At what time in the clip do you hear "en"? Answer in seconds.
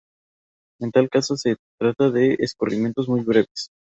0.79-0.91